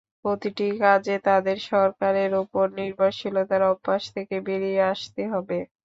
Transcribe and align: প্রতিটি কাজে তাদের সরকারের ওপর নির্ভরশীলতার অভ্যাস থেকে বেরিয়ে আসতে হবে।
প্রতিটি 0.21 0.67
কাজে 0.81 1.15
তাদের 1.27 1.57
সরকারের 1.71 2.31
ওপর 2.41 2.65
নির্ভরশীলতার 2.79 3.61
অভ্যাস 3.71 4.03
থেকে 4.15 4.35
বেরিয়ে 4.47 4.81
আসতে 4.91 5.21
হবে। 5.33 5.59